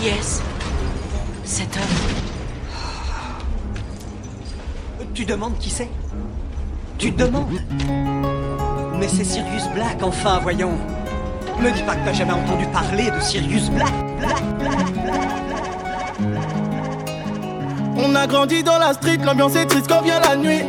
[0.00, 0.10] Qui
[1.44, 1.82] Cet homme
[5.12, 5.88] Tu demandes qui c'est
[6.98, 7.58] Tu demandes
[8.96, 10.78] Mais c'est Sirius Black, enfin, voyons.
[11.60, 13.92] Me dis pas que t'as jamais entendu parler de Sirius Black.
[14.20, 15.47] Black, Black, Black.
[17.98, 20.62] On a grandi dans la street, l'ambiance est triste quand vient la nuit.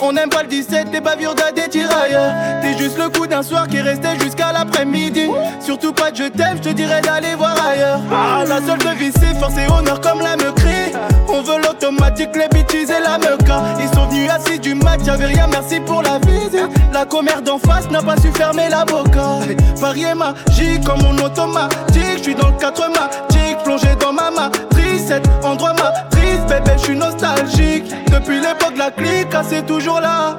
[0.00, 2.32] on aime pas le 17, les bavures des tirailleurs.
[2.60, 5.28] T'es juste le coup d'un soir qui restait jusqu'à l'après-midi.
[5.60, 8.00] Surtout pas de je t'aime, je te dirais d'aller voir ailleurs.
[8.12, 10.92] Ah, la seule devise c'est force et honneur comme la me crie.
[11.28, 13.62] On veut l'automatique, les bitches et la meuca.
[13.80, 16.68] Ils sont venus assis du mat, y'avait rien, merci pour la visite.
[16.92, 19.38] La commère d'en face n'a pas su fermer la boca.
[19.80, 22.18] Paris est magique comme mon automatique.
[22.18, 25.06] Je suis dans le 4 magique, plongé dans ma matrice.
[25.06, 26.21] Cet endroit matrice,
[26.82, 27.94] je suis nostalgique.
[28.10, 30.38] Depuis l'époque, la clique, ah, c'est toujours là.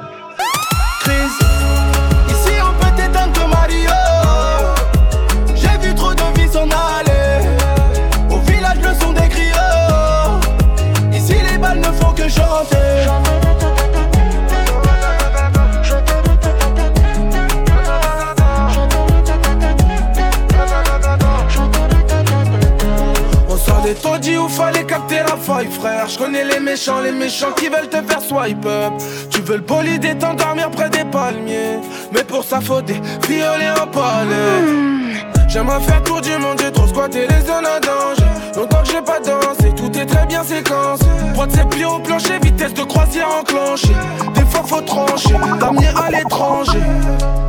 [25.62, 26.08] Frère.
[26.08, 28.92] Je connais les méchants, les méchants qui veulent te faire swipe up.
[29.30, 31.78] Tu veux le bolide et t'endormir près des palmiers.
[32.12, 35.14] Mais pour ça, faut des violets en palais.
[35.48, 38.23] J'aimerais faire tour du monde, j'ai trop squatté les zones à danger.
[38.56, 41.04] Longtemps que j'ai pas dansé, tout est très bien séquencé.
[41.34, 43.94] Droite c'est pieds au plancher, vitesse de croisière enclenchée.
[44.34, 46.80] Des fois faut trancher, t'amener à l'étranger.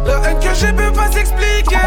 [0.07, 1.77] La haine que j'ai peut pas s'expliquer,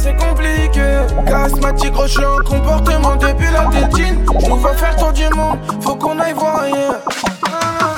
[0.00, 0.82] c'est compliqué.
[1.26, 4.24] Charismatique, rocher en comportement depuis la tétine.
[4.40, 6.66] J'nous vois faire tour du monde, faut qu'on aille voir.
[6.66, 7.91] Ici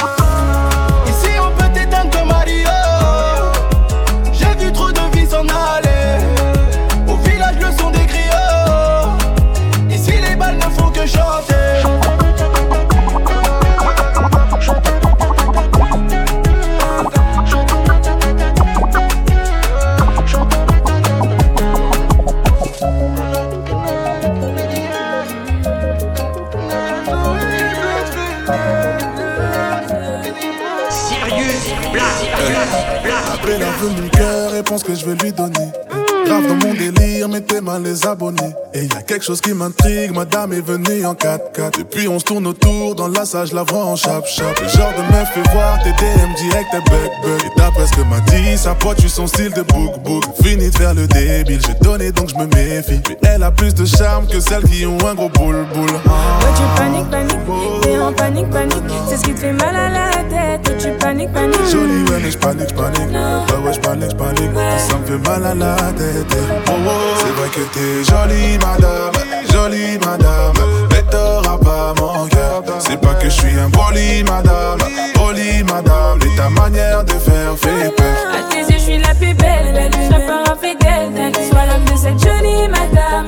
[34.63, 35.94] pense que je vais lui donner.
[36.27, 38.55] Grave dans mon délire, mettez mal les abonnés.
[38.73, 41.79] Et y a quelque chose qui m'intrigue, madame est venue en 4x4.
[41.79, 44.59] Depuis on se tourne autour, dans la salle je la vois en chap chap.
[44.61, 47.41] Le genre de meuf fait voir tes DM direct, tes bug bug.
[47.45, 50.25] Et d'après ce que m'a dit, sa pote, tu son style de book book.
[50.43, 53.01] Fini de faire le débile, j'ai donné donc je me méfie.
[53.23, 55.91] Mais elle a plus de charme que celles qui ont un gros boule boule.
[55.91, 58.83] Ouais, tu paniques, paniques, t'es en panique, panique.
[59.09, 60.79] C'est ce qui te fait mal à la tête.
[60.79, 61.65] Tu paniques, paniques.
[61.71, 63.11] Jolie, ouais, mais j'panique, j'panique.
[63.13, 64.51] Ouais, ouais, j'panique, j'panique.
[64.79, 66.14] Ça me fait mal à la tête.
[66.15, 69.13] C'est vrai que t'es jolie, madame.
[69.53, 70.55] Jolie, madame.
[70.91, 72.63] Mais t'auras pas mon cœur.
[72.79, 74.79] C'est pas que je suis un poli, madame.
[75.15, 76.21] Poli, madame.
[76.25, 78.07] Et ta manière de faire fait peur.
[78.33, 79.73] À tes yeux, je suis la plus belle.
[79.75, 79.91] belle.
[79.93, 81.33] Je serai pas infidèle.
[81.51, 83.27] Sois l'homme de cette jolie madame.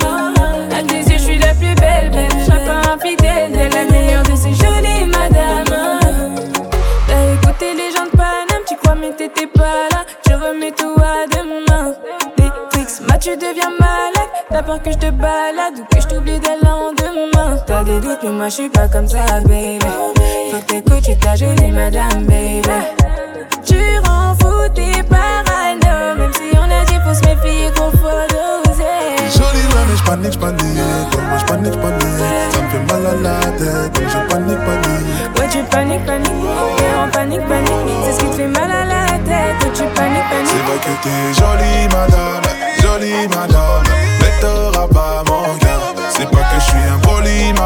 [0.71, 2.11] À tes yeux, je suis la plus belle.
[2.13, 2.45] belle.
[2.47, 3.53] Serai pas infidèle.
[3.53, 6.37] La meilleure de ces jolies madames.
[7.09, 8.63] T'as écouté les gens de Paname.
[8.69, 10.05] Tu crois, mais t'étais pas là.
[10.29, 11.95] Je remets tout à demain.
[13.09, 14.31] Ma tu deviens malade.
[14.49, 17.57] T'as peur que je te balade ou que je t'oublie dès le lendemain.
[17.67, 19.79] T'as des doutes, mais moi je suis pas comme ça, baby.
[20.51, 22.63] Faut que t'écoutes, tu ta jolie madame, baby.
[23.65, 23.77] Tu
[24.07, 26.17] rends fou tes parano.
[26.17, 28.85] Même si on a dit faut se méfier qu'on faut doser.
[29.35, 30.63] Jolie, ouais, mais j'panique, j'panique.
[30.63, 32.53] Ouais, j'panique, j'panique.
[32.53, 33.93] Ça me fait mal à la tête.
[33.95, 35.39] Donc je panique, panique.
[35.39, 36.31] Ouais, tu paniques, paniques.
[36.77, 37.73] T'es en panique, panique.
[38.05, 39.65] C'est ce qui te fait mal à la tête.
[39.65, 40.67] Ouais, tu paniques, C'est paniques.
[40.67, 42.56] vrai que t'es jolie, madame.
[42.97, 43.83] Jolie, madame.
[44.21, 45.95] Mais t'auras pas mon cœur.
[46.09, 47.66] C'est pas que je suis un poli, madame.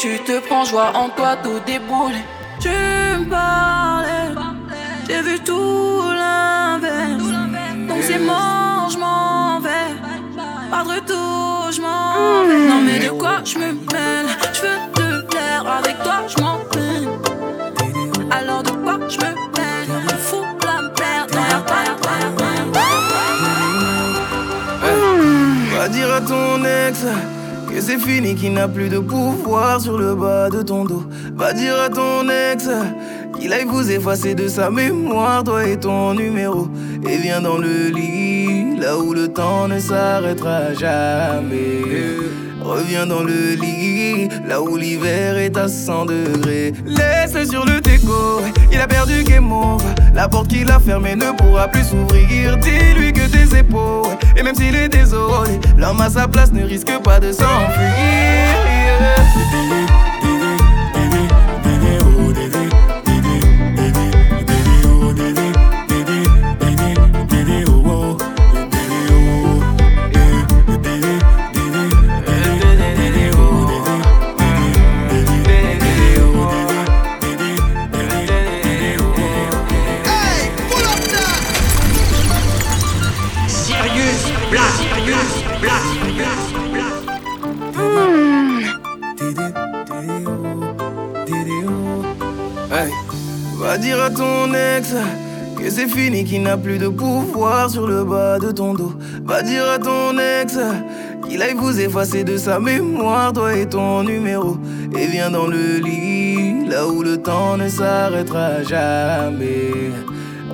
[0.00, 2.18] Tu te prends, joie en toi, tout déboule.
[2.58, 4.32] Tu me parlais,
[5.06, 7.22] j'ai vu tout l'inverse.
[7.86, 9.92] Donc c'est mort, je m'en vais.
[10.70, 12.68] Pas de retour, je m'en vais.
[12.70, 14.28] Non, mais de quoi je me mêle?
[14.54, 17.08] Je veux te plaire, avec toi, je m'en peine.
[18.30, 19.90] Alors de quoi je me mêle?
[20.08, 21.64] Je fous la merde, rien.
[25.78, 27.04] Va dire à ton ex
[27.70, 31.04] que c'est fini, qu'il n'a plus de pouvoir sur le bas de ton dos.
[31.34, 32.68] Va dire à ton ex
[33.38, 36.68] qu'il aille vous effacer de sa mémoire, toi et ton numéro.
[37.08, 41.82] Et viens dans le lit, là où le temps ne s'arrêtera jamais.
[42.60, 43.79] Reviens dans le lit,
[44.46, 46.72] là où l'hiver est à 100 degrés.
[46.86, 48.42] Laisse-le sur le déco,
[48.72, 49.84] il a perdu game over.
[50.14, 52.56] La porte qu'il a fermée ne pourra plus s'ouvrir.
[52.58, 56.98] Dis-lui que tes épaules, et même s'il est désolé, l'homme à sa place ne risque
[57.02, 58.50] pas de s'enfuir.
[95.70, 98.92] C'est fini, qu'il n'a plus de pouvoir sur le bas de ton dos.
[99.24, 100.58] Va dire à ton ex
[101.28, 104.58] qu'il aille vous effacer de sa mémoire, toi et ton numéro.
[104.98, 109.92] Et viens dans le lit, là où le temps ne s'arrêtera jamais.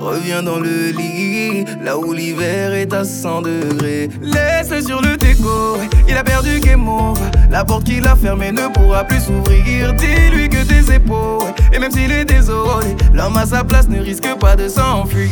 [0.07, 4.09] Reviens dans le lit, là où l'hiver est à 100 degrés.
[4.21, 5.77] Laisse-le sur le déco,
[6.07, 7.19] il a perdu game over.
[7.51, 9.93] La porte qu'il a fermée ne pourra plus s'ouvrir.
[9.95, 14.33] Dis-lui que tes épaules, et même s'il est désolé, l'homme à sa place ne risque
[14.39, 15.27] pas de s'enfuir.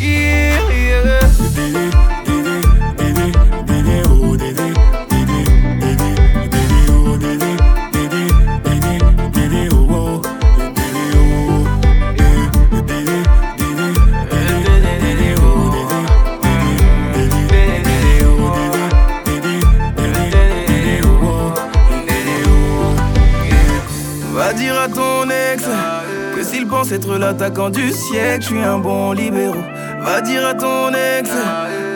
[26.85, 29.55] Pense être l'attaquant du siècle, je suis un bon libéraux.
[30.01, 31.29] Va dire à ton ex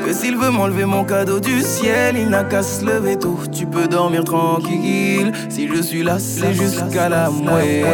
[0.05, 3.39] que s'il veut m'enlever mon cadeau du ciel, il n'a qu'à se lever tôt.
[3.51, 5.31] Tu peux dormir tranquille.
[5.49, 7.85] Si je suis là, c'est jusqu'à la moelle.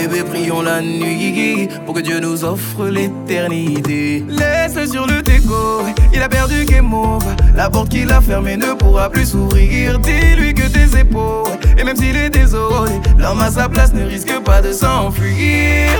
[0.00, 4.24] Bébé, prions la nuit pour que Dieu nous offre l'éternité.
[4.30, 5.82] Laisse-le sur le déco,
[6.14, 7.26] il a perdu game over.
[7.54, 9.98] La porte qu'il a fermée ne pourra plus s'ouvrir.
[9.98, 14.40] Dis-lui que tes épaules, et même s'il est désolé, l'homme à sa place ne risque
[14.42, 15.90] pas de s'enfuir.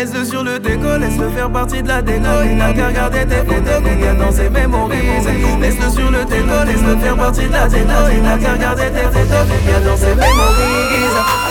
[0.00, 2.24] Laisse-le sur le déco, laisse-le faire partie de la déco.
[2.46, 5.28] Il n'a qu'à regarder tes photos, combien dans ses mémorise.
[5.60, 7.92] Laisse-le sur le déco, laisse-le faire partie de la déco.
[8.10, 11.49] Il n'a qu'à regarder tes photos, combien dans ses mémorise.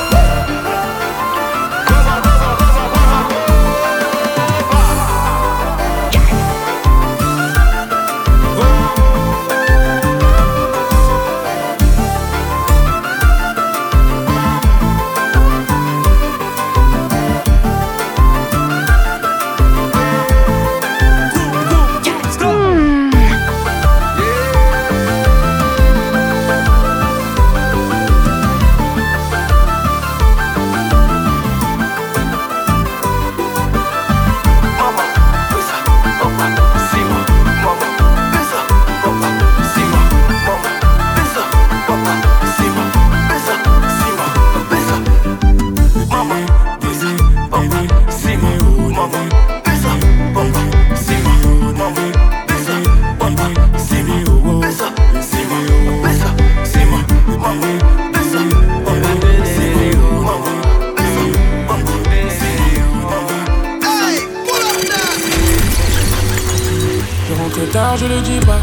[67.99, 68.59] Je le dis pas.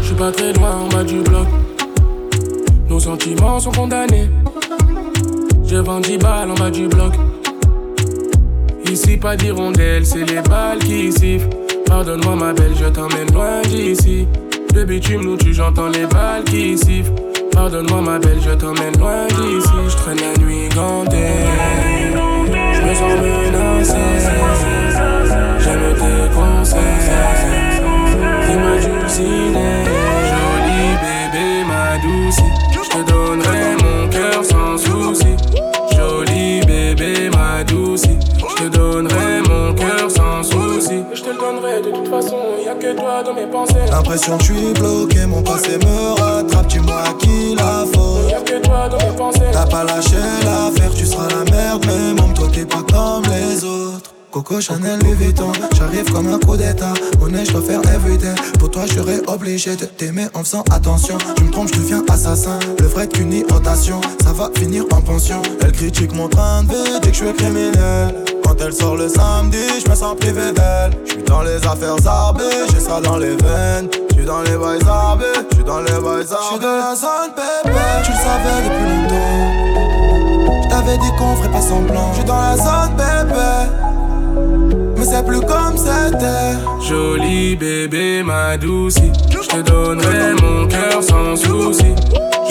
[0.00, 1.46] Je suis pas très loin en bas du bloc.
[2.88, 4.28] Nos sentiments sont condamnés.
[5.72, 7.12] Vends 10 balles en bas du bloc.
[8.90, 11.48] Ici, pas d'hirondelle, c'est les balles qui sifflent.
[11.86, 14.26] Pardonne-moi, ma belle, je t'emmène loin d'ici.
[14.74, 17.12] Le bitume nous tue, j'entends les balles qui sifflent.
[17.52, 19.70] Pardonne-moi, ma belle, je t'emmène loin d'ici.
[19.88, 21.28] Je traîne la nuit gantée.
[22.74, 23.94] Je me sens menacé.
[25.60, 27.69] J'aime tes conseils.
[28.50, 29.84] T'es ma dulcinée.
[30.28, 32.40] Jolie bébé, ma douce.
[32.72, 35.36] Je te donnerai mon cœur sans souci.
[35.96, 38.02] Jolie bébé, ma douce.
[38.02, 41.04] Je te donnerai mon cœur sans souci.
[41.14, 43.86] Je te le donnerai de toute façon, y a que toi dans mes pensées.
[43.88, 48.30] L'impression que je suis bloqué, mon passé me rattrape, dis-moi qui la faute.
[48.30, 49.50] Y a que toi dans mes pensées.
[49.52, 53.64] T'as pas lâché l'affaire, tu seras la merde, mais même toi t'es pas comme les
[53.64, 54.10] autres.
[54.30, 56.92] Coco Chanel Louis Vuitton, j'arrive comme un coup d'état.
[57.20, 58.34] Honnête, je dois faire everyday.
[58.60, 61.18] Pour toi, je serais obligé de t'aimer en faisant attention.
[61.36, 62.58] Tu me trompes, je deviens assassin.
[62.78, 65.42] Le vrai qu'une rotation, ça va finir en pension.
[65.62, 68.14] Elle critique mon train de vie, dit que je suis criminel.
[68.44, 70.92] Quand elle sort le samedi, je me sens privé d'elle.
[71.06, 73.88] Je suis dans les affaires arbées, j'ai ça dans les veines.
[74.10, 76.36] Je suis dans les bails arbés, je suis dans les bails arbés.
[76.40, 80.62] Je suis de la zone pépé, tu le savais depuis longtemps.
[80.62, 82.12] Je t'avais dit qu'on ferait pas semblant.
[82.12, 83.90] Je suis dans la zone bébé.
[85.10, 86.56] C'est plus comme c'était.
[86.88, 88.94] Jolie bébé, ma douce.
[89.28, 91.94] Je te donnerai mon cœur sans souci.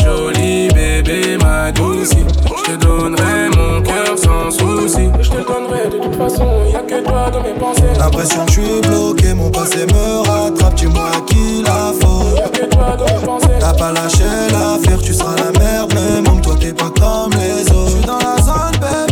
[0.04, 2.10] Jolie bébé, ma douce.
[2.10, 5.10] Je te donnerai mon cœur sans souci.
[5.22, 7.98] Je te donnerai de toute façon, y a que toi dans mes pensées.
[7.98, 10.76] L'impression que je suis bloqué, mon passé me rattrape.
[10.76, 12.40] Dis-moi à qui la faute.
[12.40, 13.48] Y a que toi dans mes pensées.
[13.62, 15.94] T'as pas lâché l'affaire, tu seras la merde.
[15.94, 17.92] Même toi, t'es pas comme les autres.
[17.92, 19.09] Je suis dans la zone, bébé.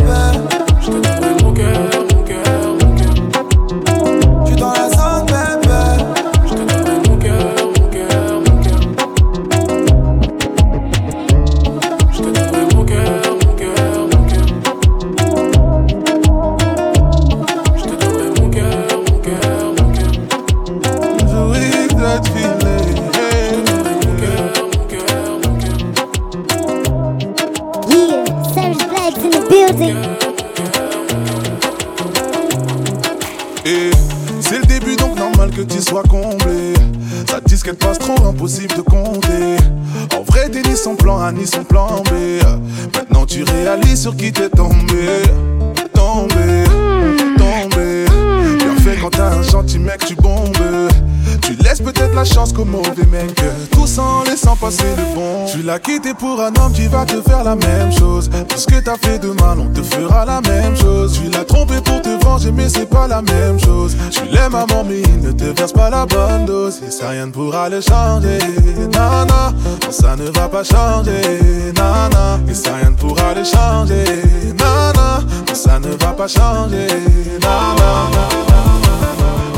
[35.50, 36.74] Que tu sois comblé.
[37.28, 39.56] Ça disquette passe trop impossible de compter.
[40.16, 42.42] En vrai t'es ni son plan A ni son plan B.
[42.94, 45.22] Maintenant tu réalises sur qui t'es tombé.
[45.92, 46.64] Tombé,
[47.36, 48.04] tombé.
[48.58, 50.56] Bien fait quand t'as un gentil mec tu bombes
[51.48, 53.34] Tu laisses peut-être la chance qu'au mauvais mec
[53.70, 55.46] Tout en laissant passer le bon.
[55.50, 58.28] Tu l'as quitté pour un homme qui va te faire la même chose.
[58.48, 61.18] Tout ce que t'as fait de mal on te fera la même chose.
[61.18, 63.96] Tu l'as trompé pour te venger mais c'est pas la même chose.
[64.10, 66.80] Tu l'aimes à mort mais il ne te verse pas la bonne dose.
[66.86, 68.38] Et ça rien ne pourra le changer.
[68.92, 69.24] Nana,
[69.82, 71.40] non ça ne va pas changer.
[71.74, 74.04] Nana, et ça rien ne pourra le changer.
[74.58, 76.88] Nana, non ça ne va pas changer.
[77.40, 78.47] Nana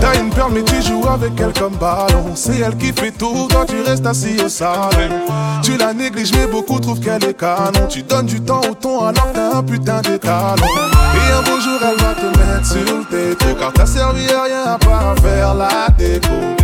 [0.00, 2.32] T'as une perle mais tu joues avec elle comme ballon.
[2.34, 4.90] C'est elle qui fait tout, toi tu restes assis au salon.
[5.62, 7.86] Tu la négliges mais beaucoup trouvent qu'elle est canon.
[7.88, 11.60] Tu donnes du temps au ton alors t'as un putain de talent Et un beau
[11.60, 15.14] jour elle va te mettre sur le této Car t'as servi à rien à part
[15.20, 16.59] faire la déco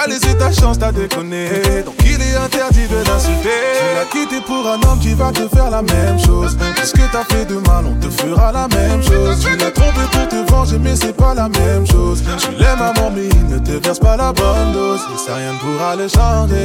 [0.00, 1.48] Elle t'a laissé ta chance, t'as déconné.
[1.84, 3.48] Donc il est interdit de l'insulter.
[3.78, 6.56] Tu l'as quitté pour un homme qui va te faire la même chose.
[6.56, 9.40] Tout ce que t'as fait de mal, on te fera la même chose.
[9.40, 12.22] Tu l'as trompé pour te venger mais c'est pas la même chose.
[12.38, 15.00] Tu l'aimes à mort mais il ne te verse pas la bonne dose.
[15.14, 16.64] Et ça rien ne pourra le changer.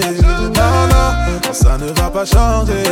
[0.53, 2.83] Nana, non, ça ne va pas changer.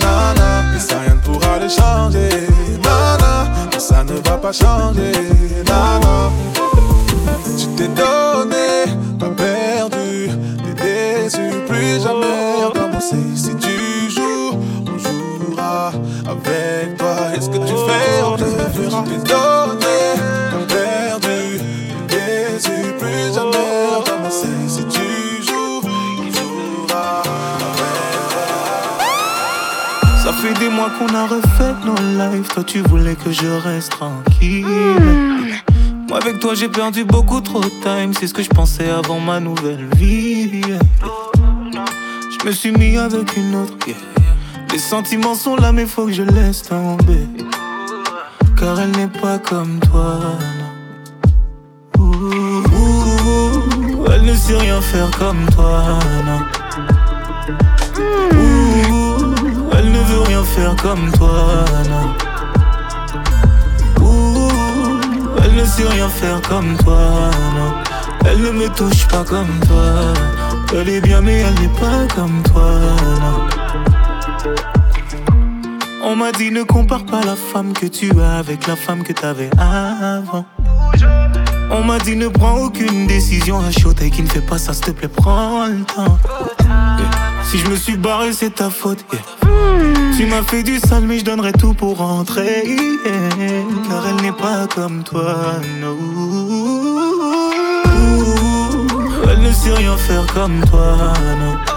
[0.00, 2.46] Nana, et ça rien ne pourra le changer.
[2.82, 5.12] Nana, ça ne va pas changer.
[5.66, 6.30] Nana
[7.58, 8.65] tu t'es donné,
[19.24, 19.98] donné,
[20.68, 21.60] perdu,
[22.08, 23.56] déçu, plus jamais.
[24.68, 25.82] Si tu joues.
[30.22, 32.48] Ça fait des mois qu'on a refait nos lives.
[32.48, 34.66] Toi, tu voulais que je reste tranquille.
[36.08, 38.12] Moi, avec toi, j'ai perdu beaucoup trop de time.
[38.18, 40.62] C'est ce que je pensais avant ma nouvelle vie.
[42.30, 43.74] Je me suis mis avec une autre.
[43.86, 43.96] yeah.
[44.72, 47.26] Les sentiments sont là, mais faut que je laisse tomber.
[48.58, 50.18] Car elle n'est pas comme toi.
[50.58, 50.76] non.
[54.12, 55.82] Elle ne sait rien faire comme toi.
[56.24, 56.40] Non.
[59.72, 62.14] Elle ne veut rien faire comme toi, non.
[65.42, 67.72] Elle ne sait rien faire comme toi, non.
[68.24, 70.14] Elle ne me touche pas comme toi.
[70.74, 72.80] Elle est bien, mais elle n'est pas comme toi.
[76.08, 79.12] On m'a dit ne compare pas la femme que tu as avec la femme que
[79.12, 80.46] t'avais avant.
[81.68, 84.72] On m'a dit ne prends aucune décision à chaud et qui ne fait pas ça,
[84.72, 86.16] s'il te plaît, prends le temps.
[87.42, 89.04] Si je me suis barré, c'est ta faute.
[90.16, 92.78] Tu m'as fait du sale, mais je donnerai tout pour rentrer.
[93.88, 95.96] Car elle n'est pas comme toi, non.
[99.28, 100.96] Elle ne sait rien faire comme toi,
[101.40, 101.75] non.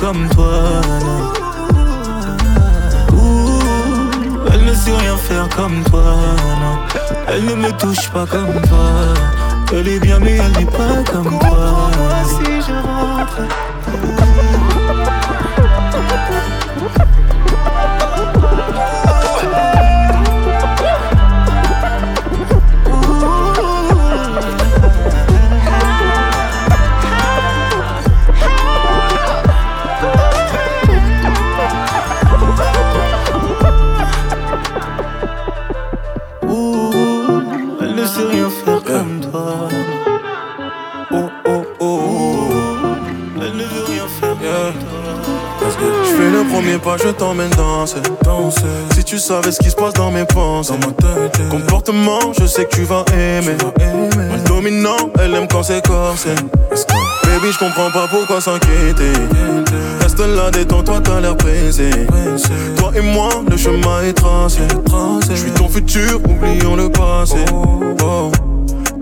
[0.00, 0.80] Comme toi.
[4.52, 6.16] Elle ne sait rien faire comme toi.
[7.28, 8.90] Elle ne me touche pas comme toi.
[9.72, 11.90] Elle est bien, mais elle n'est pas comme toi.
[12.28, 14.27] si je rentre.
[47.18, 48.00] T'emmène danser.
[48.24, 48.62] danser.
[48.94, 52.46] Si tu savais ce qui se passe dans mes pensées, dans ma tête, comportement, je
[52.46, 53.56] sais que tu vas aimer.
[54.16, 56.30] Le dominant, elle aime quand c'est corsé.
[57.24, 59.12] Baby, je comprends pas pourquoi s'inquiéter.
[60.00, 61.90] Reste là, détends-toi, t'as l'air pressé.
[62.76, 64.60] Toi et moi, le chemin est tracé.
[65.28, 67.44] Je suis ton futur, oublions le passé.
[67.52, 67.80] Oh.
[68.02, 68.30] oh.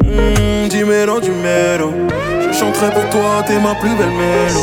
[0.02, 1.20] Mmh, du mélo.
[1.20, 4.61] Je chanterai pour toi, t'es ma plus belle mélo.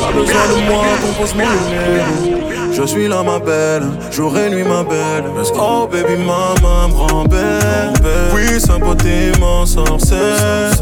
[0.00, 2.61] Pas besoin de moi, compose mon numéro.
[2.74, 5.24] Je suis là, ma belle, jour et nuit, ma belle.
[5.54, 7.92] Oh, baby, maman me rend belle.
[8.34, 10.72] Oui, sa beauté m'en sorcelle.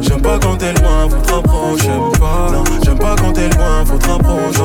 [0.00, 1.90] J'aime pas quand t'es loin, faut te rapprocher.
[2.84, 4.60] J'aime pas quand t'es loin, faut te rapprocher.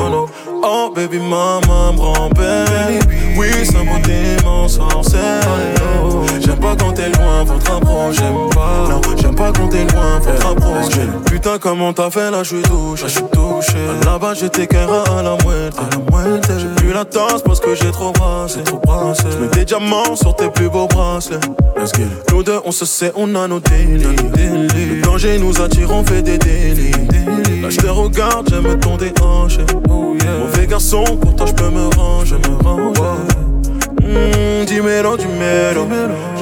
[0.66, 2.98] Oh, baby, maman me rend belle.
[3.36, 5.20] Oui, sa beauté m'en sorcelle.
[6.40, 8.22] J'aime pas quand t'es loin, faut te rapprocher.
[8.22, 11.06] Non, j'aime pas quand t'es loin, faut te rapprocher.
[11.26, 13.08] Putain, comment t'as fait là, je suis touché.
[13.08, 13.76] Je touché.
[14.06, 15.70] Là-bas, j'étais qu'un à la moitié.
[15.76, 16.58] À la.
[16.58, 18.62] J'ai plus la tasse parce que j'ai trop brassé.
[18.62, 19.24] Trop brassé.
[19.32, 21.40] J'mets des diamants sur tes plus beaux bracelets.
[22.32, 24.04] Nous deux, on se sait, on a nos délits.
[24.36, 26.92] Le danger nous attire, on fait des délits.
[27.60, 29.60] Là, je te regarde, j'aime ton déhanché.
[29.90, 30.14] Oh,
[30.54, 32.36] Mauvais garçon, pour toi, je peux me ranger.
[32.36, 33.53] Me ranger.
[34.04, 35.86] Mmh, dis mélo, du mélo.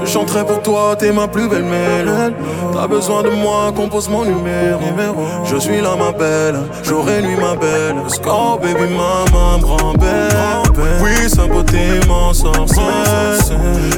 [0.01, 2.12] Je chanterai pour toi, t'es ma plus belle mélo.
[2.72, 4.81] T'as besoin de moi, compose mon numéro.
[5.44, 7.96] Je suis là, ma belle, jour et nuit, ma belle.
[8.27, 10.72] Oh, baby, maman me rend belle.
[11.03, 12.83] Oui, sa beauté m'en sorcelle.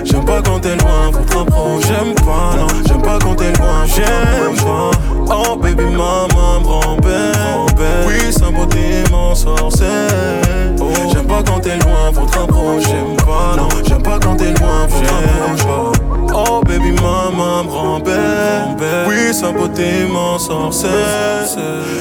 [0.05, 1.89] J'aime pas quand t'es loin, faut te rapprocher.
[1.89, 4.91] J'aime pas, non, j'aime pas quand t'es loin, j'aime pas.
[5.27, 8.07] Oh, baby, maman me rend belle.
[8.07, 10.77] Oui, sa beauté m'en sorcelle.
[11.13, 12.89] J'aime pas quand t'es loin, faut te rapprocher.
[12.89, 16.05] J'aime pas, non, j'aime pas quand t'es loin, faut te rapprocher.
[16.37, 20.91] Oh baby maman me rend belle Oui sa beauté m'en sorcelle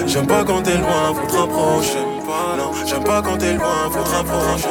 [0.07, 1.99] J'aime pas quand t'es loin, faut te rapprocher.
[2.57, 4.67] Non, j'aime pas quand t'es loin, faut te rapprocher.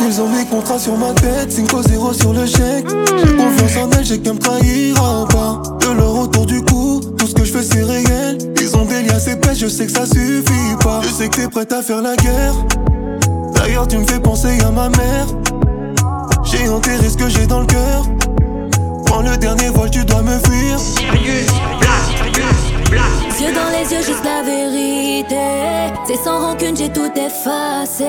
[0.00, 2.86] Ils ont mis contrat sur ma tête, 5-0 sur le chèque.
[3.24, 5.62] J'ai confiance en elle, j'ai qu'elle me trahira pas.
[5.80, 8.36] De leur autour du cou, tout ce que je fais c'est réel.
[8.60, 11.00] Ils ont des liens épais, je sais que ça suffit pas.
[11.02, 12.54] Je sais que t'es prête à faire la guerre.
[13.54, 15.26] D'ailleurs tu me fais penser à ma mère
[16.46, 18.04] J'ai enterré ce que j'ai dans le cœur
[19.06, 20.78] Prends le dernier vol, tu dois me fuir.
[23.38, 25.36] Yeux dans les yeux, juste la vérité.
[26.06, 28.06] C'est sans rancune, j'ai tout effacé.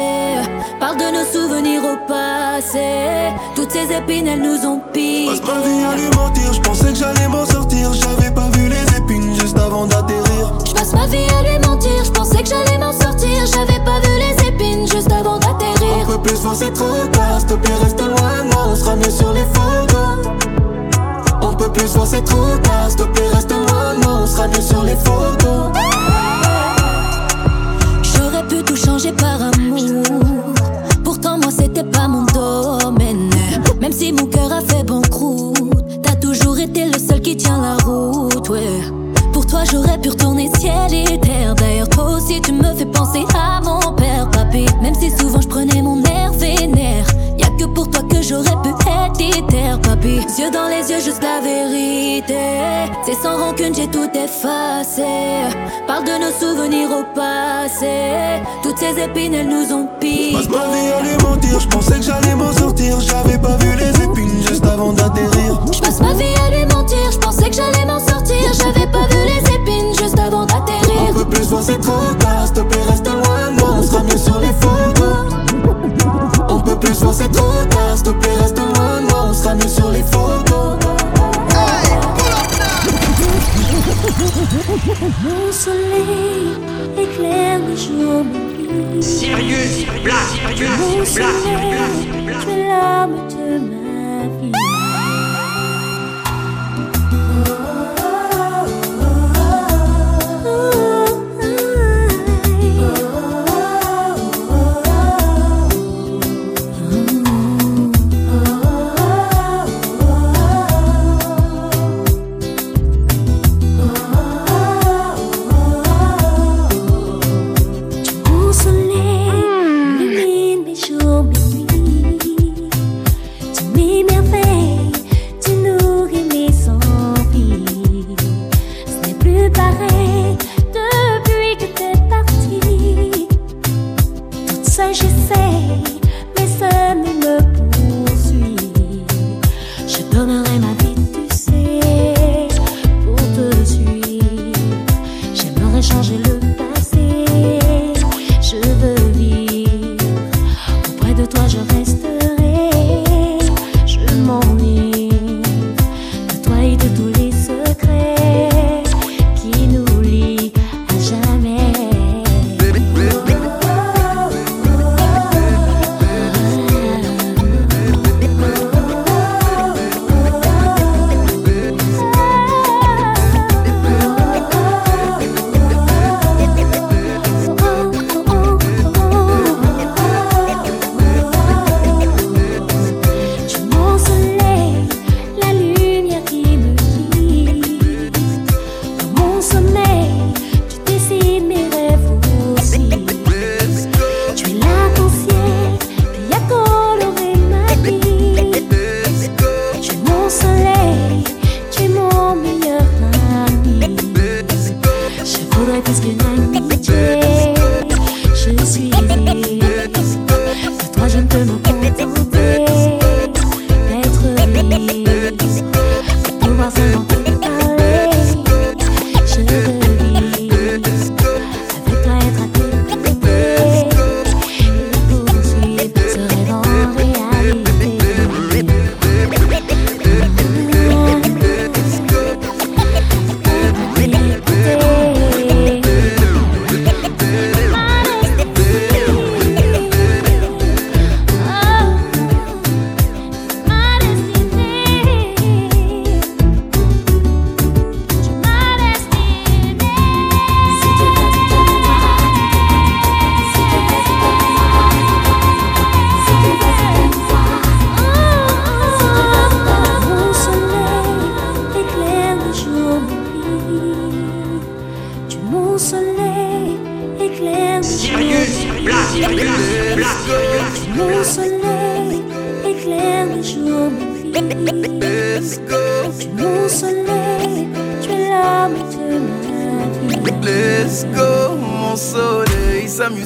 [0.80, 3.34] Parle de nos souvenirs au passé.
[3.56, 5.28] Toutes ces épines, elles nous ont piqué.
[5.28, 7.93] Passe ma vie à lui mentir, je pensais que j'allais m'en sortir.
[7.93, 10.54] J'avais pas vu les épines juste avant d'atterrir.
[10.65, 12.87] Je passe ma vie à lui mentir, je pensais que j'allais m'en
[16.28, 20.28] plus c'est trop tard, reste loin, moi, on sera mieux sur les photos.
[21.42, 24.48] On peut plus voir c'est trop tard, s'il te plaît, reste loin, moi, on sera
[24.48, 25.72] mieux sur les photos.
[28.04, 30.04] J'aurais pu tout changer par amour.
[31.04, 33.30] Pourtant, moi, c'était pas mon domaine.
[33.80, 37.84] Même si mon cœur a fait banqueroute, t'as toujours été le seul qui tient la
[37.86, 38.82] route, ouais.
[39.32, 41.56] Pour toi, j'aurais pu retourner ciel et terre.
[41.56, 44.66] D'ailleurs, toi aussi, tu me fais penser à mon père, papy.
[44.82, 46.02] Même si souvent je prenais mon
[47.88, 50.19] toi que j'aurais pu être terre, papy.
[50.39, 52.36] Yeux dans les yeux, juste la vérité.
[53.06, 55.04] C'est sans rancune, j'ai tout effacé.
[55.88, 58.41] Parle de nos souvenirs au passé.
[58.63, 60.34] Toutes ces épines, elles nous ont piqué.
[60.34, 63.00] Passe ma vie à lui mentir, je pensais que j'allais m'en sortir.
[63.00, 65.60] J'avais pas vu les épines juste avant d'atterrir.
[65.71, 68.54] Je passe ma vie à lui mentir, je pensais que j'allais m'en sortir.
[68.54, 71.10] J'avais pas vu les épines juste avant d'atterrir.
[71.10, 73.76] Un peu plus, moi c'est trop tard, s'il plaît, reste loin moi.
[73.80, 75.37] On sera mieux sur les photos
[76.78, 77.96] plus, je c'est trop tard.
[77.96, 80.78] S'il te plaît, reste loin, on sera mieux sur les photos.
[85.24, 86.52] Mon soleil
[86.98, 88.26] éclaire mes jours
[89.02, 93.12] Sérieux, blague, blague, blague, blague, blague,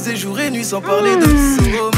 [0.02, 1.91] diffusé jour et nuit sans parler de mmh.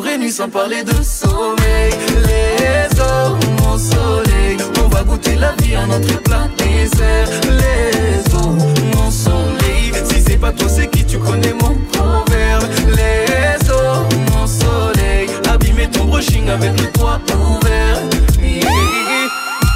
[0.00, 1.92] jour et nuit sans parler de sommeil.
[2.26, 7.28] Les eaux, mon soleil On va goûter la vie à notre plat désert.
[7.44, 8.56] Les eaux,
[8.94, 12.64] mon soleil Si c'est pas toi c'est qui tu connais mon proverbe.
[12.88, 17.98] Les eaux, mon soleil Abîmer ton brushing avec le toit ouvert.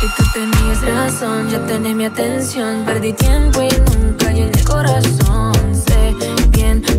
[0.03, 2.85] Y tú tenías razón, ya tenés mi atención.
[2.85, 5.54] Perdí tiempo y nunca llené el corazón.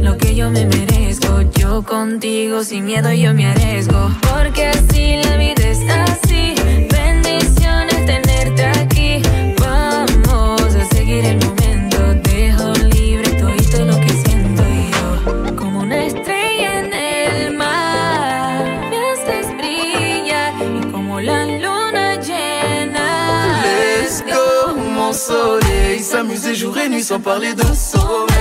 [0.06, 1.42] lo que yo me merezco.
[1.60, 4.12] Yo contigo sin miedo yo me arriesgo.
[4.22, 6.54] Porque así la vida es así.
[6.92, 9.22] Bendiciones tenerte aquí.
[9.60, 11.98] Vamos a seguir el momento.
[12.30, 14.64] Dejo libre todo y todo lo que siento
[14.94, 15.56] yo.
[15.56, 18.64] Como una estrella en el mar.
[18.92, 23.64] Me haces brillar y como la luna llena.
[23.64, 26.00] Let's go, mon soleil.
[26.00, 28.35] S'amuser jour et nuit sans parler de sommeil.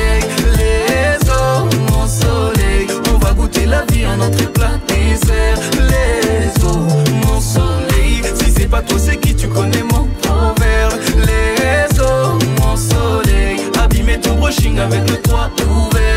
[3.55, 5.59] Goûter la vie en entrée plat dessert.
[5.79, 6.79] Let's go,
[7.27, 8.23] mon soleil.
[8.35, 10.95] Si c'est pas toi, c'est qui tu connais mon proverbe.
[11.17, 13.61] Let's go, mon soleil.
[13.83, 16.14] Abîmer ton brushing avec le toit ouvert.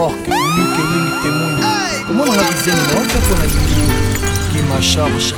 [0.00, 1.64] Fork luke mingi temoni
[2.06, 3.82] komonanga bizeni naote mpona lingi
[4.52, 5.34] kima charge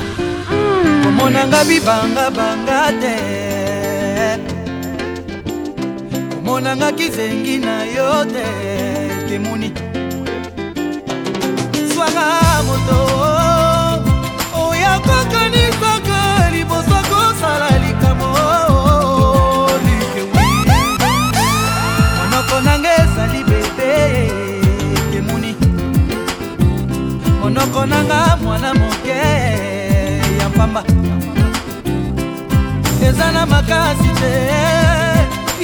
[1.03, 3.15] komonanga bibanga banga te
[6.35, 8.45] komonanga kizengi na yo te
[9.29, 9.73] temoni
[11.93, 12.25] zwanga
[12.67, 13.32] moto
[27.73, 29.09] monoko nanga mwana moke
[30.39, 30.83] ya pamba.
[33.01, 34.33] Eza na makasi te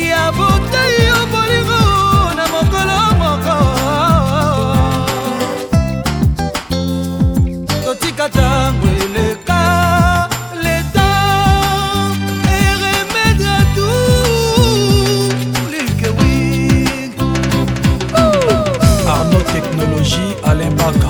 [0.10, 1.82] ya botei yo bolingo
[2.38, 3.58] na mokolo moko.
[7.86, 9.60] Totika ntango eleka
[19.54, 21.10] technologie alain baka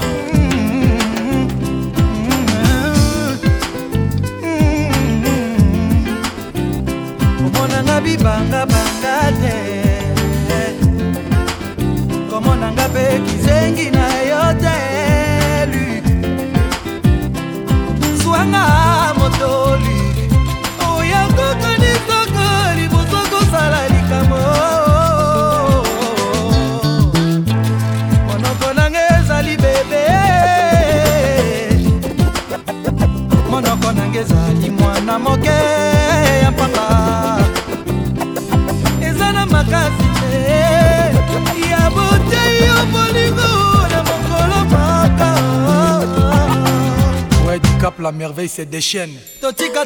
[48.65, 49.85] des chaînes totika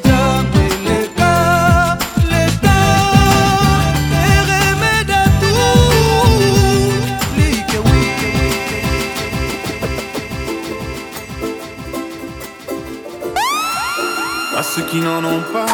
[14.55, 15.65] À ceux qui n'en ont pas,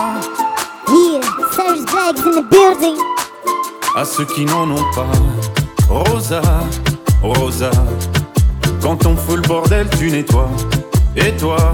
[0.88, 2.98] Yeah, Serge Bags in the building.
[3.96, 5.12] à ceux qui n'en ont pas.
[5.90, 6.42] Rosa,
[7.22, 7.72] Rosa,
[8.82, 10.50] quand on fout le bordel, tu nettoies.
[11.16, 11.74] Et toi,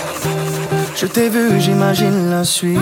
[1.01, 2.77] Je t'ai vu, j'imagine la suite.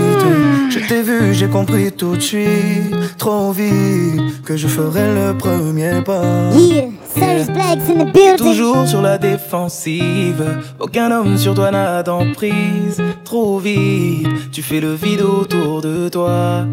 [0.70, 3.16] Je t'ai vu, j'ai compris tout de suite.
[3.18, 6.52] Trop vite que je ferai le premier pas.
[6.54, 8.36] Yeah, Serge Black's in the building.
[8.36, 10.44] Toujours sur la défensive.
[10.82, 13.02] Aucun homme sur toi n'a d'emprise.
[13.24, 16.66] Trop vite, tu fais le vide autour de toi.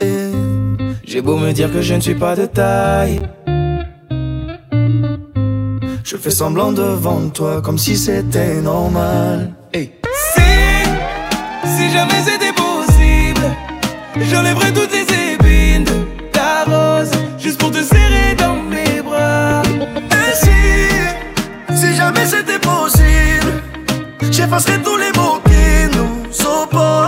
[0.00, 0.32] Et
[1.04, 3.20] J'ai beau me dire que je ne suis pas de taille.
[6.02, 9.54] Je fais semblant devant toi comme si c'était normal.
[11.78, 13.54] Si, jamais c'était possible,
[14.16, 15.84] j'enlèverais toutes les épines
[16.32, 19.62] ta rose juste pour te serrer dans mes bras.
[20.10, 23.62] Et si, si jamais c'était possible,
[24.28, 27.07] j'effacerais tous les mots qui nous opposent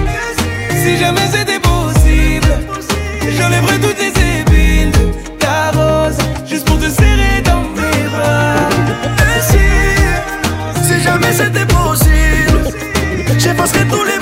[0.83, 2.51] si jamais c'était possible,
[3.37, 6.17] j'enlèverais toutes les épines de ta rose
[6.47, 8.69] juste pour te serrer dans mes bras.
[9.29, 12.59] Et si, si jamais c'était possible,
[13.37, 14.20] j'effacerais tous les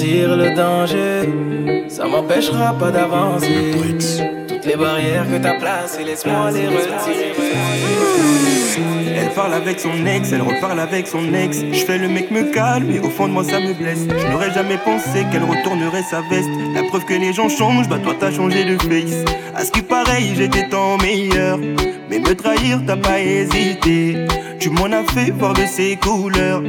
[0.00, 1.28] sentir le danger,
[1.88, 3.72] ça m'empêchera pas d'avancer.
[4.48, 7.32] Toutes les barrières que t'as placées, laisse-moi les retirer.
[9.16, 11.58] Elle parle avec son ex, elle reparle avec son ex.
[11.72, 14.06] Je fais le mec me calme, mais au fond de moi ça me blesse.
[14.08, 16.48] Je n'aurais jamais pensé qu'elle retournerait sa veste.
[16.74, 19.24] La preuve que les gens changent, bah toi t'as changé de face.
[19.54, 21.58] À ce qui pareil, j'étais tant meilleur.
[22.08, 24.26] Mais me trahir, t'as pas hésité.
[24.58, 26.62] Tu m'en as fait voir de ses couleurs.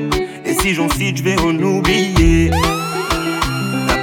[0.45, 2.51] Et si j'en cite, je vais en oublier.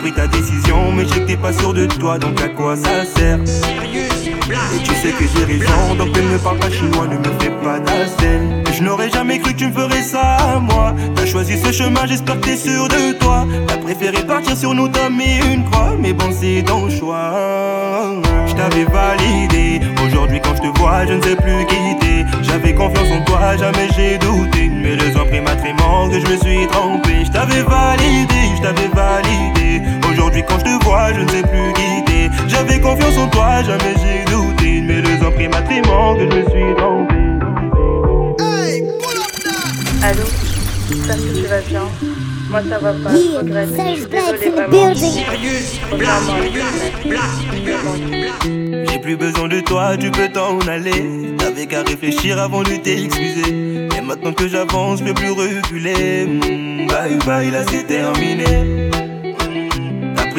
[0.08, 2.76] Pris ta décision, mais je sais que t'es pas sûr de toi, donc à quoi
[2.76, 3.38] ça sert?
[3.40, 7.50] Et tu sais que j'ai raison, donc ne me parle pas chinois, ne me fais
[7.62, 8.64] pas d'ascène.
[8.74, 10.94] Je n'aurais jamais cru que tu me ferais ça à moi.
[11.14, 13.46] T'as choisi ce chemin, j'espère que t'es sûr de toi.
[13.66, 17.34] T'as préféré partir sur nous, t'as mis une croix, mais bon, c'est ton choix.
[18.46, 22.24] Je t'avais validé, aujourd'hui quand je te vois, je ne sais plus quitter.
[22.40, 24.70] J'avais confiance en toi, jamais j'ai douté.
[24.72, 27.26] Mais les ans pris ma que je me suis trompé.
[27.26, 29.57] Je t'avais validé, je t'avais validé.
[30.46, 32.30] Quand je te vois, je ne sais plus quitter.
[32.46, 34.80] J'avais confiance en toi, jamais j'ai douté.
[34.82, 37.14] Mais les ans pris ma que je me suis trompé.
[40.02, 40.22] Allô?
[40.88, 41.82] J'espère que tu vas bien?
[42.50, 43.68] Moi ça va pas, je regrette.
[43.70, 44.46] L'autre,
[48.90, 51.34] J'ai plus besoin de toi, tu peux t'en aller.
[51.36, 53.88] T'avais qu'à réfléchir avant de t'excuser.
[53.96, 56.26] Et maintenant que j'avance, je peux plus reculer.
[56.26, 58.88] Mm, bye bye, là c'est terminé.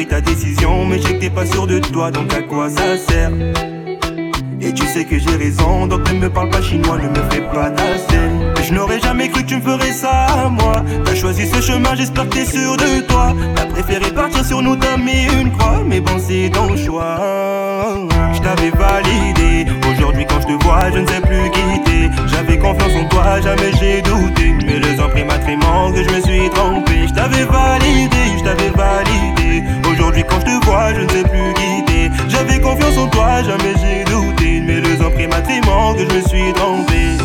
[0.00, 3.30] Pris ta décision, mais je pas sûr de toi, donc à quoi ça sert?
[4.62, 7.42] Et tu sais que j'ai raison, donc ne me parle pas chinois, ne me fais
[7.42, 8.54] pas ta scène.
[8.66, 10.82] Je n'aurais jamais cru que tu me ferais ça à moi.
[11.04, 13.34] T'as choisi ce chemin, j'espère que t'es sûr de toi.
[13.54, 17.18] T'as préféré partir sur nous, t'as mis une croix, mais bon, c'est ton choix.
[18.32, 22.08] Je t'avais validé, aujourd'hui quand je te vois, je ne sais plus quitter.
[22.26, 24.54] J'avais confiance en toi, jamais j'ai douté.
[24.64, 27.06] Mais les ans pris que je me suis trompé.
[27.06, 29.39] Je t'avais validé, je t'avais validé.
[30.00, 32.10] Aujourd'hui quand je te vois, je ne sais plus quitter.
[32.30, 34.62] J'avais confiance en toi, jamais j'ai douté.
[34.64, 37.18] Mais pris ma trémor que je me suis trompé.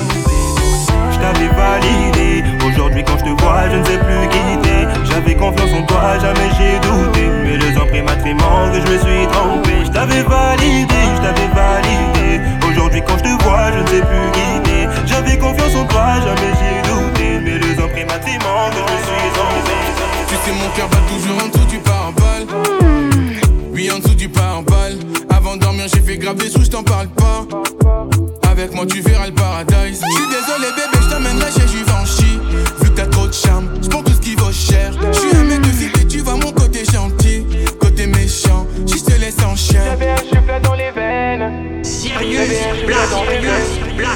[1.09, 4.87] Je t'avais validé, aujourd'hui quand je te vois, je ne sais plus quitter.
[5.05, 7.29] J'avais confiance en toi, jamais j'ai douté.
[7.45, 9.85] Mais pris ma trémor que je me suis trompé.
[9.85, 12.41] Je t'avais validé, je t'avais validé.
[12.69, 14.89] Aujourd'hui quand je te vois, je ne sais plus quitter.
[15.05, 17.39] J'avais confiance en toi, jamais j'ai douté.
[17.41, 19.94] Mais pris ma trémor que je me suis trompé.
[20.27, 22.47] Tu sais, mon cœur bat toujours en dessous du pare-balles.
[23.71, 24.97] Oui, en dessous du pare-balles.
[25.29, 27.45] Avant de dormir, j'ai fait grave des sous, je t'en parle pas.
[28.49, 30.01] Avec moi, tu verras le paradise.
[30.01, 32.39] Je suis désolé, bébé, je t'emmènerai chez Givenchy.
[32.81, 34.91] Vu que t'as trop de charme, je prends tout ce qui vaut cher.
[35.11, 37.45] Je suis un mec de cité, tu vois mon côté gentil,
[37.79, 38.65] côté méchant.
[38.87, 39.81] Je te laisse en chien.
[39.83, 41.83] J'avais un cheveu dans les veines.
[41.83, 42.39] Sérieux,
[42.87, 42.97] blague,
[43.97, 44.11] blague,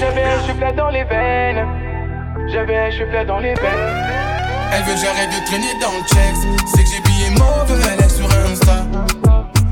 [0.00, 1.66] J'avais un cheveu dans les veines.
[2.52, 4.49] J'avais un cheveu dans les veines.
[4.72, 6.48] Elle veut que j'arrête de traîner dans le checks.
[6.66, 8.86] C'est que j'ai billé mauvais, elle est sur Insta.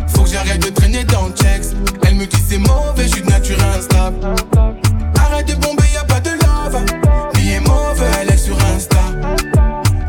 [0.09, 1.75] Faut que j'arrête de traîner dans le checks.
[2.07, 4.17] Elle me dit c'est mauvais, je suis de nature instable.
[5.17, 6.85] Arrête de bomber, y a pas de love.
[7.35, 8.99] Billet mauvais, elle est sur Insta.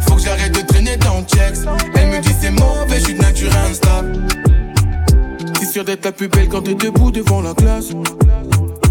[0.02, 1.68] Faut que j'arrête de traîner dans le checks.
[1.96, 4.20] Elle me dit c'est mauvais, je suis de nature instable.
[5.60, 7.92] T'es sûr d'être la plus belle quand t'es debout devant la classe.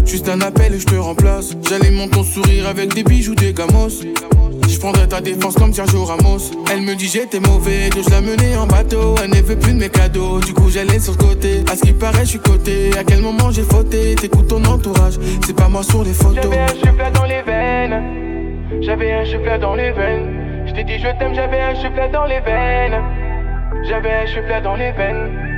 [0.09, 1.55] Juste un appel et je te remplace.
[1.69, 4.01] J'alimente ton sourire avec des bijoux, des gamos.
[4.67, 6.51] Je prendrai ta défense comme Sergio Ramos.
[6.71, 9.13] Elle me dit j'étais mauvais, donc je la menais en bateau.
[9.23, 11.63] Elle ne veut plus de mes cadeaux, du coup j'allais sur le côté.
[11.71, 12.89] À ce qui paraît, je suis coté.
[12.97, 14.15] À quel moment j'ai fauté?
[14.15, 16.43] T'écoutes ton entourage, c'est pas moi sur les photos.
[16.43, 18.81] J'avais un cheveu dans les veines.
[18.81, 20.65] J'avais un cheveu dans les veines.
[20.65, 22.99] Je t'ai dit je t'aime, j'avais un cheveu dans les veines.
[23.87, 25.48] J'avais un cheveu dans les veines.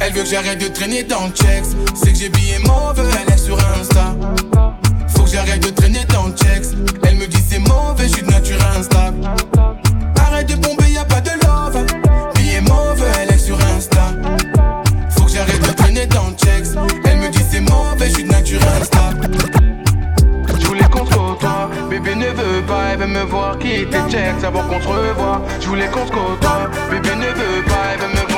[0.00, 1.76] Elle veut que j'arrête de traîner dans le checks.
[1.94, 4.14] C'est que j'ai billé mauvais, elle est sur Insta.
[5.08, 6.76] Faut que j'arrête de traîner dans le checks.
[7.04, 9.18] Elle me dit c'est mauvais, je suis de nature instable.
[10.16, 11.86] Arrête de bomber, y a pas de love.
[12.34, 14.12] Billet mauvais, elle est sur Insta.
[15.10, 16.76] Faut que j'arrête de traîner dans le checks.
[17.04, 19.28] Elle me dit c'est mauvais, je suis de nature instable.
[20.58, 24.66] Je voulais se côtoie, bébé ne veut pas, elle veut me voir quitter check, savoir
[24.68, 25.42] qu'on se revoit.
[25.60, 28.31] Je voulais qu'on se côtoie, bébé ne veut pas, elle veut me voir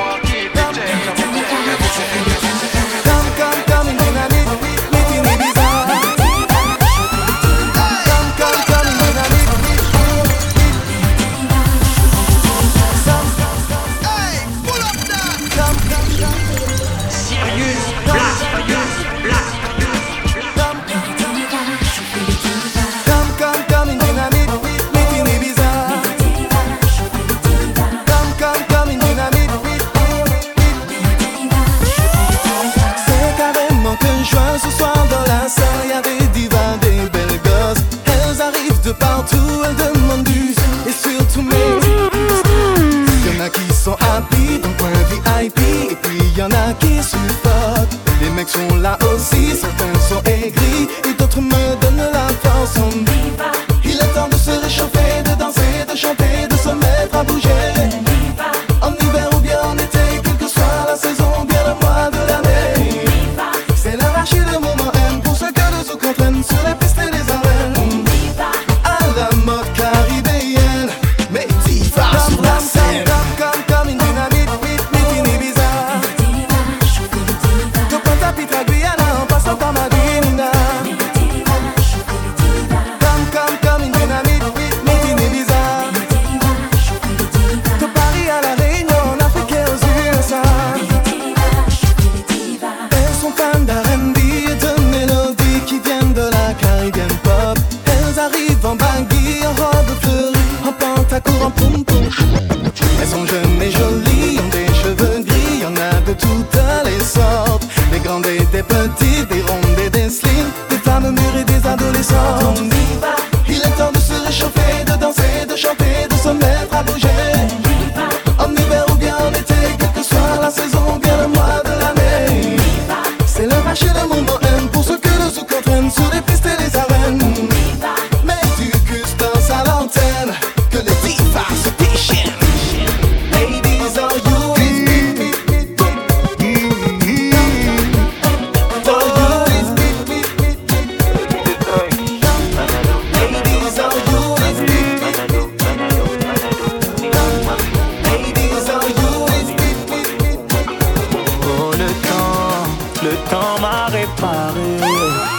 [153.15, 154.71] le temps m'a réparé.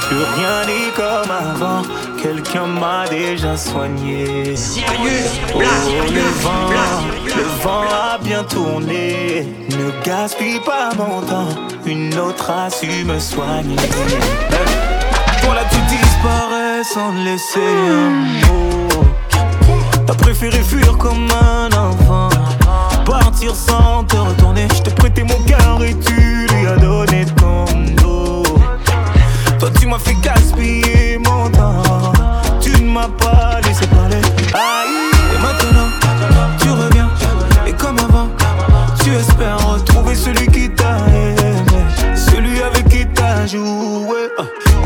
[0.09, 1.83] Plus rien n'est comme avant.
[2.22, 4.55] Quelqu'un m'a déjà soigné.
[5.55, 6.68] Oh le vent,
[7.37, 9.47] le vent a bien tourné.
[9.70, 11.49] Ne gaspille pas mon temps.
[11.85, 13.77] Une autre a su me soigner.
[15.43, 18.11] Voilà tu disparais sans laisser un
[18.47, 19.05] mot.
[20.07, 22.29] T'as préféré fuir comme un enfant.
[23.05, 24.66] Partir sans te retourner.
[24.74, 27.64] Je t'ai prêté mon cœur et tu lui as donné ton
[28.02, 28.42] dos.
[29.59, 32.12] Toi tu m'as fait gaspiller mon temps.
[32.61, 34.20] Tu ne m'as pas laissé parler.
[34.54, 35.11] Aïe.
[35.34, 35.88] Et maintenant,
[36.59, 37.11] tu reviens.
[37.66, 38.28] Et comme avant,
[39.02, 41.57] tu espères retrouver celui qui t'a aimé.
[42.14, 44.30] Celui avec qui t'as joué.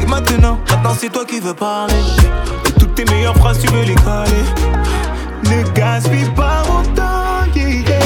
[0.03, 1.95] Et maintenant, maintenant c'est toi qui veux parler.
[2.67, 4.45] Et toutes tes meilleures phrases, tu veux les caler.
[5.45, 8.00] Ne gaspille pas mon temps, yeah, yeah.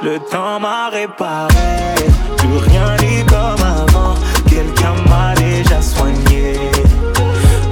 [0.00, 1.48] Le temps m'a réparé,
[2.36, 4.14] plus rien n'est comme avant.
[4.48, 6.54] Quelqu'un m'a déjà soigné.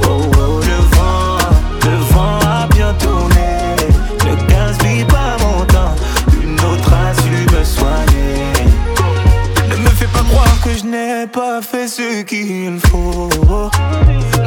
[0.09, 1.39] Oh oh, le vent,
[1.85, 3.77] le vent a bien tourné.
[4.25, 5.95] Ne gaspille pas mon temps,
[6.43, 8.53] une autre a su me soigner.
[9.71, 13.29] Ne me fais pas croire que je n'ai pas fait ce qu'il faut.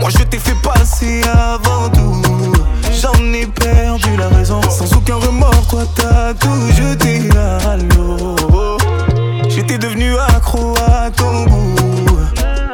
[0.01, 2.58] Moi je t'ai fait passer avant tout
[3.55, 4.61] perdu la raison.
[4.69, 8.35] Sans aucun remords, toi t'as tout jeté à l'eau.
[9.47, 11.75] J'étais devenu accro à ton goût,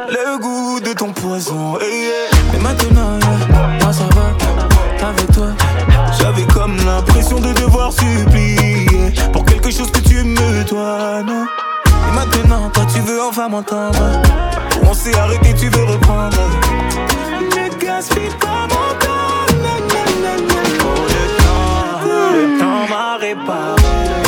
[0.08, 1.78] le goût de ton poison.
[1.80, 2.12] eh, yeah.
[2.52, 3.18] Mais maintenant,
[3.80, 5.48] yeah, ça va, avec toi.
[6.18, 11.44] J'avais comme l'impression de devoir supplier pour quelque chose que tu me dois, non.
[11.86, 13.98] Et maintenant, toi tu veux enfin m'entendre.
[14.88, 16.36] On s'est arrêté, tu veux reprendre.
[17.50, 19.15] Ne gaspille pas mon temps,
[22.58, 24.25] T'en marre pas.